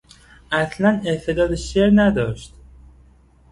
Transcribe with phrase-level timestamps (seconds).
[0.51, 2.53] اصلا استعداد شعر نداشت.